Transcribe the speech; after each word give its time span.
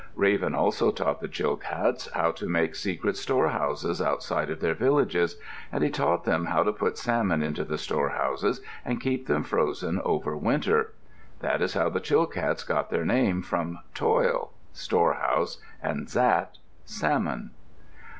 Raven 0.15 0.55
also 0.55 0.89
taught 0.91 1.21
the 1.21 1.27
Chilkats 1.27 2.09
how 2.13 2.31
to 2.31 2.49
make 2.49 2.73
secret 2.73 3.15
storehouses 3.17 4.01
outside 4.01 4.49
of 4.49 4.59
their 4.59 4.73
villages, 4.73 5.37
and 5.71 5.83
he 5.83 5.91
taught 5.91 6.23
them 6.23 6.45
how 6.45 6.63
to 6.63 6.73
put 6.73 6.97
salmon 6.97 7.43
into 7.43 7.63
the 7.63 7.77
storehouses 7.77 8.61
and 8.83 8.99
keep 8.99 9.27
them 9.27 9.43
frozen 9.43 10.01
over 10.03 10.35
winter. 10.35 10.93
That 11.41 11.61
is 11.61 11.75
how 11.75 11.89
the 11.91 12.01
Chilkats 12.01 12.63
got 12.67 12.89
their 12.89 13.05
name, 13.05 13.43
from 13.43 13.77
toil, 13.93 14.49
"storehouse," 14.73 15.61
and 15.83 16.07
xat, 16.07 16.57
"salmon." 16.83 17.51